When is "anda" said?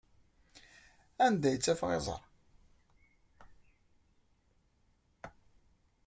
1.25-1.47